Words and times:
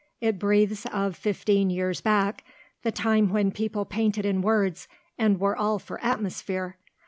It 0.19 0.39
breathes 0.39 0.87
of 0.87 1.15
fifteen 1.15 1.69
years 1.69 2.01
back 2.01 2.43
the 2.81 2.91
time 2.91 3.29
when 3.29 3.51
people 3.51 3.85
painted 3.85 4.25
in 4.25 4.41
words, 4.41 4.87
and 5.15 5.39
were 5.39 5.55
all 5.55 5.77
for 5.77 6.03
atmosphere. 6.03 6.75